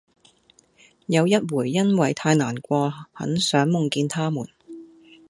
[1.05, 4.47] 有一回因為太難過很想夢見他們